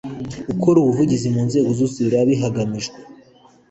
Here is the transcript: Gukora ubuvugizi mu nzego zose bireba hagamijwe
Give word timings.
Gukora 0.49 0.77
ubuvugizi 0.79 1.27
mu 1.35 1.41
nzego 1.47 1.69
zose 1.79 1.95
bireba 2.05 2.31
hagamijwe 2.43 2.97